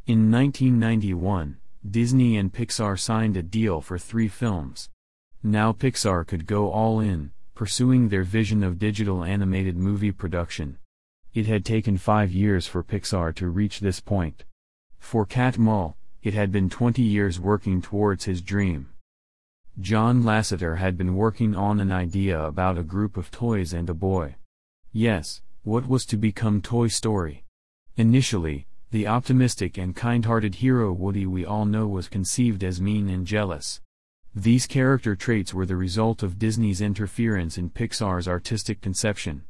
In 0.09 0.29
1991, 0.33 1.59
Disney 1.89 2.37
and 2.37 2.53
Pixar 2.53 2.99
signed 2.99 3.37
a 3.37 3.45
deal 3.45 3.81
for 3.81 3.97
three 3.97 4.27
films. 4.27 4.91
Now 5.41 5.73
Pixar 5.73 6.27
could 6.27 6.45
go 6.45 6.73
all 6.73 6.99
in, 6.99 7.31
pursuing 7.55 8.09
their 8.09 8.25
vision 8.25 8.65
of 8.65 8.81
digital 8.81 9.23
animated 9.23 9.77
movie 9.77 10.11
production. 10.11 10.79
It 11.33 11.47
had 11.47 11.65
taken 11.65 11.97
five 11.97 12.33
years 12.33 12.67
for 12.67 12.83
Pixar 12.83 13.37
to 13.37 13.51
reach 13.51 13.79
this 13.79 14.01
point. 14.01 14.43
For 14.99 15.25
Catmull, 15.25 15.95
it 16.23 16.35
had 16.35 16.53
been 16.53 16.69
20 16.69 17.03
years 17.03 17.41
working 17.41 17.81
towards 17.81 18.25
his 18.25 18.43
dream. 18.43 18.89
John 19.81 20.23
Lasseter 20.23 20.77
had 20.77 20.99
been 20.99 21.17
working 21.17 21.55
on 21.55 21.81
an 21.81 21.91
idea 21.91 22.43
about 22.43 22.77
a 22.77 22.83
group 22.83 23.17
of 23.17 23.31
toys 23.31 23.73
and 23.73 23.89
a 23.89 23.95
boy. 23.95 24.37
Yes, 24.93 25.41
what 25.63 25.89
was 25.89 26.05
to 26.07 26.17
become 26.17 26.61
Toy 26.61 26.89
Story? 26.89 27.45
Initially, 27.97 28.67
the 28.91 29.07
optimistic 29.07 29.79
and 29.79 29.95
kind-hearted 29.95 30.57
hero 30.57 30.93
Woody 30.93 31.27
we 31.27 31.45
all 31.45 31.65
know 31.65 31.87
was 31.87 32.09
conceived 32.09 32.65
as 32.65 32.81
mean 32.81 33.09
and 33.09 33.27
jealous. 33.27 33.81
These 34.35 34.67
character 34.67 35.17
traits 35.17 35.55
were 35.55 35.67
the 35.67 35.77
result 35.77 36.23
of 36.23 36.39
Disney's 36.39 36.81
interference 36.81 37.57
in 37.57 37.71
Pixar's 37.71 38.29
artistic 38.29 38.81
conception. 38.81 39.45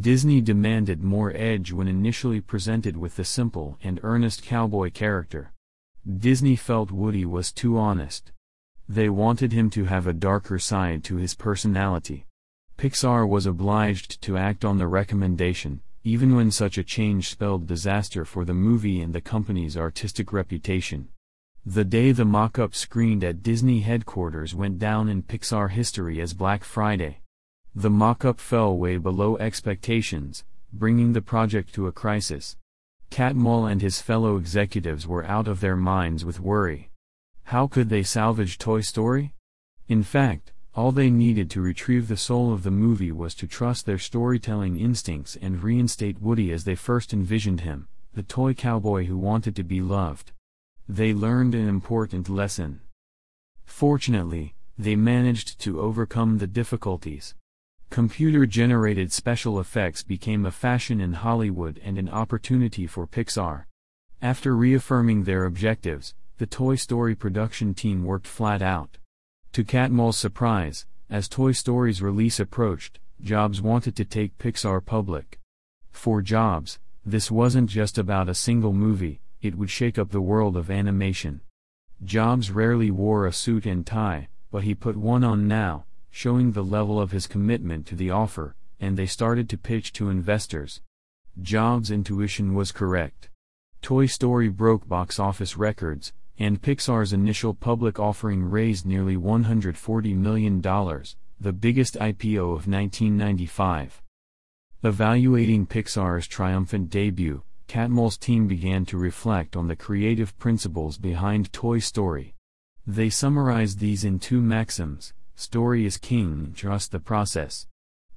Disney 0.00 0.40
demanded 0.40 1.02
more 1.02 1.32
edge 1.34 1.72
when 1.72 1.88
initially 1.88 2.40
presented 2.40 2.96
with 2.96 3.16
the 3.16 3.24
simple 3.24 3.78
and 3.82 4.00
earnest 4.02 4.42
cowboy 4.42 4.90
character. 4.90 5.52
Disney 6.16 6.56
felt 6.56 6.90
Woody 6.90 7.26
was 7.26 7.52
too 7.52 7.76
honest. 7.76 8.32
They 8.88 9.10
wanted 9.10 9.52
him 9.52 9.68
to 9.70 9.84
have 9.84 10.06
a 10.06 10.14
darker 10.14 10.58
side 10.58 11.04
to 11.04 11.16
his 11.16 11.34
personality. 11.34 12.24
Pixar 12.78 13.28
was 13.28 13.44
obliged 13.44 14.22
to 14.22 14.38
act 14.38 14.64
on 14.64 14.78
the 14.78 14.86
recommendation, 14.86 15.82
even 16.04 16.34
when 16.34 16.50
such 16.50 16.78
a 16.78 16.82
change 16.82 17.28
spelled 17.28 17.66
disaster 17.66 18.24
for 18.24 18.46
the 18.46 18.54
movie 18.54 19.02
and 19.02 19.14
the 19.14 19.20
company's 19.20 19.76
artistic 19.76 20.32
reputation. 20.32 21.08
The 21.66 21.84
day 21.84 22.12
the 22.12 22.24
mock-up 22.24 22.74
screened 22.74 23.22
at 23.22 23.42
Disney 23.42 23.80
headquarters 23.80 24.54
went 24.54 24.78
down 24.78 25.10
in 25.10 25.22
Pixar 25.24 25.72
history 25.72 26.22
as 26.22 26.32
Black 26.32 26.64
Friday. 26.64 27.18
The 27.74 27.90
mock-up 27.90 28.40
fell 28.40 28.78
way 28.78 28.96
below 28.96 29.36
expectations, 29.36 30.44
bringing 30.72 31.12
the 31.12 31.20
project 31.20 31.74
to 31.74 31.86
a 31.86 31.92
crisis. 31.92 32.56
Catmull 33.10 33.70
and 33.70 33.82
his 33.82 34.00
fellow 34.00 34.36
executives 34.36 35.06
were 35.06 35.24
out 35.24 35.48
of 35.48 35.60
their 35.60 35.76
minds 35.76 36.24
with 36.24 36.40
worry. 36.40 36.90
How 37.44 37.66
could 37.66 37.88
they 37.88 38.02
salvage 38.02 38.58
Toy 38.58 38.80
Story? 38.80 39.32
In 39.88 40.02
fact, 40.02 40.52
all 40.74 40.92
they 40.92 41.10
needed 41.10 41.50
to 41.50 41.60
retrieve 41.60 42.06
the 42.06 42.16
soul 42.16 42.52
of 42.52 42.62
the 42.62 42.70
movie 42.70 43.10
was 43.10 43.34
to 43.34 43.46
trust 43.46 43.86
their 43.86 43.98
storytelling 43.98 44.78
instincts 44.78 45.36
and 45.40 45.62
reinstate 45.62 46.20
Woody 46.20 46.52
as 46.52 46.64
they 46.64 46.74
first 46.74 47.12
envisioned 47.12 47.62
him, 47.62 47.88
the 48.14 48.22
toy 48.22 48.54
cowboy 48.54 49.06
who 49.06 49.18
wanted 49.18 49.56
to 49.56 49.64
be 49.64 49.80
loved. 49.80 50.32
They 50.88 51.12
learned 51.12 51.54
an 51.54 51.68
important 51.68 52.28
lesson. 52.28 52.80
Fortunately, 53.64 54.54
they 54.78 54.94
managed 54.94 55.58
to 55.60 55.80
overcome 55.80 56.38
the 56.38 56.46
difficulties. 56.46 57.34
Computer-generated 57.90 59.10
special 59.10 59.58
effects 59.58 60.02
became 60.02 60.44
a 60.44 60.50
fashion 60.50 61.00
in 61.00 61.14
Hollywood 61.14 61.80
and 61.82 61.98
an 61.98 62.08
opportunity 62.08 62.86
for 62.86 63.06
Pixar. 63.06 63.64
After 64.20 64.54
reaffirming 64.54 65.24
their 65.24 65.46
objectives, 65.46 66.14
the 66.36 66.46
Toy 66.46 66.76
Story 66.76 67.14
production 67.14 67.74
team 67.74 68.04
worked 68.04 68.26
flat 68.26 68.60
out. 68.62 68.98
To 69.52 69.64
Catmull's 69.64 70.18
surprise, 70.18 70.86
as 71.08 71.28
Toy 71.28 71.52
Story's 71.52 72.02
release 72.02 72.38
approached, 72.38 73.00
Jobs 73.22 73.62
wanted 73.62 73.96
to 73.96 74.04
take 74.04 74.38
Pixar 74.38 74.84
public. 74.84 75.38
For 75.90 76.20
Jobs, 76.20 76.78
this 77.04 77.30
wasn't 77.30 77.70
just 77.70 77.96
about 77.96 78.28
a 78.28 78.34
single 78.34 78.74
movie, 78.74 79.20
it 79.40 79.56
would 79.56 79.70
shake 79.70 79.98
up 79.98 80.10
the 80.10 80.20
world 80.20 80.56
of 80.56 80.70
animation. 80.70 81.40
Jobs 82.04 82.50
rarely 82.50 82.90
wore 82.90 83.26
a 83.26 83.32
suit 83.32 83.64
and 83.66 83.84
tie, 83.84 84.28
but 84.52 84.62
he 84.62 84.74
put 84.74 84.96
one 84.96 85.24
on 85.24 85.48
now, 85.48 85.84
showing 86.10 86.52
the 86.52 86.64
level 86.64 87.00
of 87.00 87.10
his 87.10 87.26
commitment 87.26 87.86
to 87.86 87.94
the 87.94 88.10
offer, 88.10 88.54
and 88.80 88.96
they 88.96 89.06
started 89.06 89.48
to 89.48 89.58
pitch 89.58 89.92
to 89.92 90.10
investors. 90.10 90.80
Jobs' 91.40 91.90
intuition 91.90 92.54
was 92.54 92.72
correct. 92.72 93.28
Toy 93.82 94.06
Story 94.06 94.48
broke 94.48 94.88
box 94.88 95.18
office 95.18 95.56
records, 95.56 96.12
and 96.38 96.62
Pixar's 96.62 97.12
initial 97.12 97.54
public 97.54 97.98
offering 97.98 98.44
raised 98.44 98.86
nearly 98.86 99.16
$140 99.16 100.16
million, 100.16 100.60
the 101.40 101.52
biggest 101.52 101.94
IPO 101.94 102.38
of 102.38 102.66
1995. 102.66 104.02
Evaluating 104.82 105.66
Pixar's 105.66 106.26
triumphant 106.26 106.90
debut, 106.90 107.42
Catmull's 107.66 108.16
team 108.16 108.46
began 108.46 108.84
to 108.86 108.96
reflect 108.96 109.56
on 109.56 109.68
the 109.68 109.76
creative 109.76 110.36
principles 110.38 110.96
behind 110.98 111.52
Toy 111.52 111.78
Story. 111.80 112.34
They 112.86 113.10
summarized 113.10 113.78
these 113.78 114.04
in 114.04 114.18
two 114.18 114.40
maxims 114.40 115.12
story 115.38 115.86
is 115.86 115.96
king, 115.96 116.52
trust 116.56 116.90
the 116.90 116.98
process. 116.98 117.68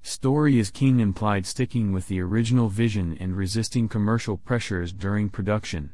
Story 0.01 0.57
is 0.57 0.71
king 0.71 0.99
implied 0.99 1.45
sticking 1.45 1.91
with 1.91 2.07
the 2.07 2.19
original 2.19 2.67
vision 2.67 3.15
and 3.19 3.37
resisting 3.37 3.87
commercial 3.87 4.37
pressures 4.37 4.91
during 4.91 5.29
production. 5.29 5.93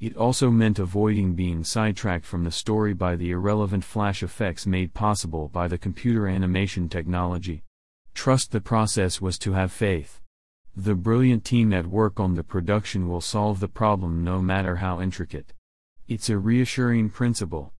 It 0.00 0.16
also 0.16 0.50
meant 0.50 0.78
avoiding 0.78 1.34
being 1.34 1.62
sidetracked 1.62 2.24
from 2.24 2.44
the 2.44 2.50
story 2.50 2.94
by 2.94 3.16
the 3.16 3.32
irrelevant 3.32 3.84
flash 3.84 4.22
effects 4.22 4.66
made 4.66 4.94
possible 4.94 5.48
by 5.48 5.68
the 5.68 5.76
computer 5.76 6.26
animation 6.26 6.88
technology. 6.88 7.64
Trust 8.14 8.50
the 8.50 8.62
process 8.62 9.20
was 9.20 9.38
to 9.40 9.52
have 9.52 9.72
faith. 9.72 10.22
The 10.74 10.94
brilliant 10.94 11.44
team 11.44 11.74
at 11.74 11.86
work 11.86 12.18
on 12.18 12.34
the 12.34 12.42
production 12.42 13.10
will 13.10 13.20
solve 13.20 13.60
the 13.60 13.68
problem 13.68 14.24
no 14.24 14.40
matter 14.40 14.76
how 14.76 15.02
intricate. 15.02 15.52
It's 16.08 16.30
a 16.30 16.38
reassuring 16.38 17.10
principle. 17.10 17.74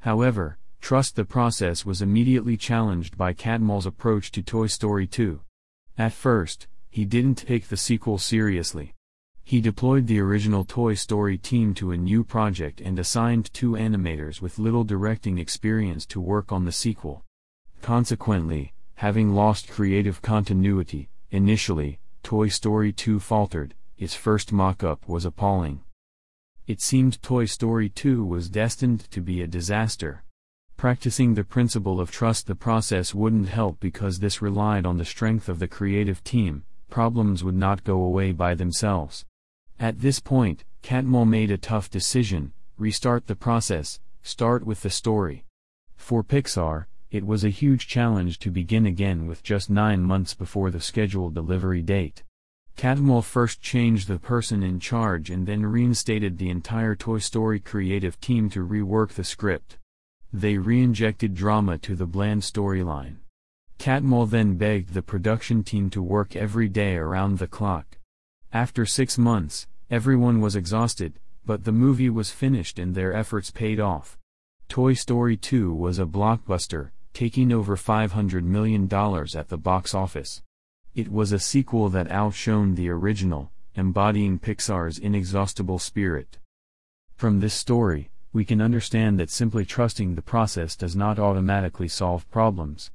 However, 0.00 0.58
trust 0.80 1.16
the 1.16 1.24
process 1.24 1.84
was 1.84 2.02
immediately 2.02 2.56
challenged 2.56 3.16
by 3.16 3.32
Catmull's 3.32 3.86
approach 3.86 4.30
to 4.32 4.42
Toy 4.42 4.66
Story 4.66 5.06
2. 5.06 5.40
At 5.98 6.12
first, 6.12 6.66
he 6.88 7.04
didn't 7.04 7.46
take 7.46 7.68
the 7.68 7.76
sequel 7.76 8.18
seriously. 8.18 8.94
He 9.44 9.60
deployed 9.60 10.06
the 10.06 10.20
original 10.20 10.64
Toy 10.64 10.94
Story 10.94 11.36
team 11.36 11.74
to 11.74 11.90
a 11.90 11.96
new 11.96 12.24
project 12.24 12.80
and 12.80 12.98
assigned 12.98 13.52
two 13.52 13.72
animators 13.72 14.40
with 14.40 14.58
little 14.58 14.84
directing 14.84 15.38
experience 15.38 16.06
to 16.06 16.20
work 16.20 16.52
on 16.52 16.64
the 16.64 16.72
sequel. 16.72 17.24
Consequently, 17.82 18.72
having 18.94 19.34
lost 19.34 19.68
creative 19.68 20.22
continuity, 20.22 21.08
initially, 21.30 21.98
Toy 22.22 22.48
Story 22.48 22.92
2 22.92 23.18
faltered, 23.18 23.74
its 23.98 24.14
first 24.14 24.52
mock 24.52 24.84
up 24.84 25.08
was 25.08 25.24
appalling. 25.24 25.80
It 26.66 26.80
seemed 26.80 27.20
Toy 27.20 27.46
Story 27.46 27.88
2 27.88 28.24
was 28.24 28.48
destined 28.48 29.10
to 29.10 29.20
be 29.20 29.42
a 29.42 29.46
disaster. 29.46 30.22
Practicing 30.80 31.34
the 31.34 31.44
principle 31.44 32.00
of 32.00 32.10
trust 32.10 32.46
the 32.46 32.54
process 32.54 33.14
wouldn't 33.14 33.50
help 33.50 33.78
because 33.80 34.18
this 34.18 34.40
relied 34.40 34.86
on 34.86 34.96
the 34.96 35.04
strength 35.04 35.46
of 35.50 35.58
the 35.58 35.68
creative 35.68 36.24
team, 36.24 36.64
problems 36.88 37.44
would 37.44 37.54
not 37.54 37.84
go 37.84 38.02
away 38.02 38.32
by 38.32 38.54
themselves. 38.54 39.26
At 39.78 40.00
this 40.00 40.20
point, 40.20 40.64
Catmull 40.82 41.28
made 41.28 41.50
a 41.50 41.58
tough 41.58 41.90
decision 41.90 42.54
restart 42.78 43.26
the 43.26 43.36
process, 43.36 44.00
start 44.22 44.64
with 44.64 44.80
the 44.80 44.88
story. 44.88 45.44
For 45.96 46.24
Pixar, 46.24 46.86
it 47.10 47.26
was 47.26 47.44
a 47.44 47.50
huge 47.50 47.86
challenge 47.86 48.38
to 48.38 48.50
begin 48.50 48.86
again 48.86 49.26
with 49.26 49.42
just 49.42 49.68
nine 49.68 50.00
months 50.00 50.32
before 50.32 50.70
the 50.70 50.80
scheduled 50.80 51.34
delivery 51.34 51.82
date. 51.82 52.22
Catmull 52.78 53.22
first 53.22 53.60
changed 53.60 54.08
the 54.08 54.18
person 54.18 54.62
in 54.62 54.80
charge 54.80 55.28
and 55.28 55.46
then 55.46 55.66
reinstated 55.66 56.38
the 56.38 56.48
entire 56.48 56.96
Toy 56.96 57.18
Story 57.18 57.60
creative 57.60 58.18
team 58.18 58.48
to 58.48 58.66
rework 58.66 59.10
the 59.10 59.24
script. 59.24 59.76
They 60.32 60.54
reinjected 60.54 61.34
drama 61.34 61.78
to 61.78 61.96
the 61.96 62.06
bland 62.06 62.42
storyline. 62.42 63.16
Catmull 63.78 64.30
then 64.30 64.56
begged 64.56 64.94
the 64.94 65.02
production 65.02 65.64
team 65.64 65.90
to 65.90 66.02
work 66.02 66.36
every 66.36 66.68
day 66.68 66.96
around 66.96 67.38
the 67.38 67.46
clock. 67.46 67.98
After 68.52 68.86
six 68.86 69.18
months, 69.18 69.66
everyone 69.90 70.40
was 70.40 70.54
exhausted, 70.54 71.18
but 71.44 71.64
the 71.64 71.72
movie 71.72 72.10
was 72.10 72.30
finished 72.30 72.78
and 72.78 72.94
their 72.94 73.12
efforts 73.12 73.50
paid 73.50 73.80
off. 73.80 74.18
Toy 74.68 74.94
Story 74.94 75.36
2 75.36 75.74
was 75.74 75.98
a 75.98 76.04
blockbuster, 76.04 76.90
taking 77.12 77.52
over 77.52 77.76
$500 77.76 78.44
million 78.44 78.84
at 78.84 79.48
the 79.48 79.58
box 79.58 79.94
office. 79.94 80.42
It 80.94 81.10
was 81.10 81.32
a 81.32 81.38
sequel 81.40 81.88
that 81.88 82.10
outshone 82.10 82.76
the 82.76 82.88
original, 82.88 83.50
embodying 83.74 84.38
Pixar's 84.38 84.98
inexhaustible 84.98 85.78
spirit. 85.78 86.38
From 87.16 87.40
this 87.40 87.54
story, 87.54 88.09
we 88.32 88.44
can 88.44 88.60
understand 88.60 89.18
that 89.18 89.30
simply 89.30 89.64
trusting 89.64 90.14
the 90.14 90.22
process 90.22 90.76
does 90.76 90.94
not 90.94 91.18
automatically 91.18 91.88
solve 91.88 92.30
problems. 92.30 92.90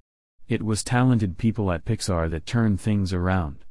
It 0.48 0.63
was 0.63 0.84
talented 0.84 1.38
people 1.38 1.71
at 1.71 1.86
Pixar 1.86 2.30
that 2.30 2.45
turned 2.45 2.80
things 2.80 3.12
around. 3.12 3.65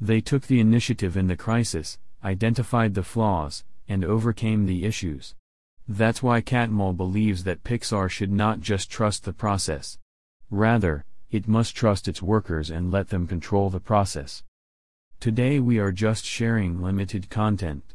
They 0.00 0.20
took 0.20 0.46
the 0.46 0.58
initiative 0.58 1.16
in 1.16 1.28
the 1.28 1.36
crisis, 1.36 1.98
identified 2.24 2.94
the 2.94 3.02
flaws, 3.02 3.62
and 3.88 4.04
overcame 4.04 4.66
the 4.66 4.84
issues. 4.84 5.34
That's 5.86 6.22
why 6.22 6.40
Catmull 6.40 6.96
believes 6.96 7.44
that 7.44 7.62
Pixar 7.62 8.10
should 8.10 8.32
not 8.32 8.60
just 8.60 8.90
trust 8.90 9.24
the 9.24 9.32
process. 9.32 9.98
Rather, 10.50 11.04
it 11.30 11.46
must 11.46 11.76
trust 11.76 12.08
its 12.08 12.22
workers 12.22 12.70
and 12.70 12.90
let 12.90 13.10
them 13.10 13.26
control 13.26 13.70
the 13.70 13.80
process. 13.80 14.42
Today 15.20 15.60
we 15.60 15.78
are 15.78 15.92
just 15.92 16.24
sharing 16.24 16.82
limited 16.82 17.30
content. 17.30 17.94